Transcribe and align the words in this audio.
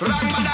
Rock 0.00 0.49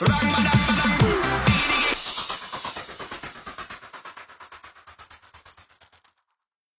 Rang 0.00 0.39